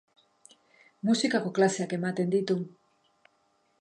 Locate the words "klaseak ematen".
1.59-2.33